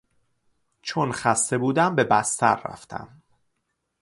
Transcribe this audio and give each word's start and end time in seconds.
چون 0.81 1.11
خسته 1.11 1.57
بودم 1.57 1.95
به 1.95 2.03
بستر 2.03 2.55
رفتم. 2.55 3.21